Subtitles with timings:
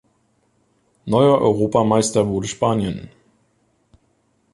[1.05, 3.11] Neuer Europameister wurde Spanien.